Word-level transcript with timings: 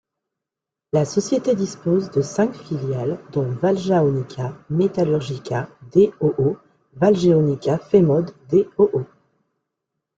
La 0.93 1.05
société 1.05 1.53
dispose 1.53 2.09
de 2.09 2.23
cinq 2.23 2.55
filiales, 2.55 3.19
dont 3.33 3.43
Valjaonica 3.47 4.57
Metalurgija 4.71 5.69
d.o.o.. 5.93 6.57
Valjaonica-Femod 6.95 8.31
d.o.o. 8.49 9.03